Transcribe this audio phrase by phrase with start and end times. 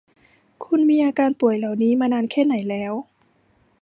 [0.65, 2.93] คุณมีอาการป่วยเหล่านี้มานานแค่ไหนแล้ว